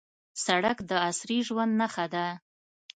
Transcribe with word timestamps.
سړک 0.45 0.77
د 0.89 0.91
عصري 1.07 1.39
ژوند 1.47 1.73
نښه 1.79 2.05
ده. 2.13 2.25